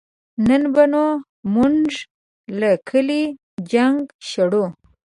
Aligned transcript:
نن 0.47 0.63
به 0.73 0.83
نو 0.93 1.03
مونږ 1.53 1.83
له 2.59 2.71
کلي 2.89 3.23
جنګ 3.71 3.97
شړو 4.29 4.63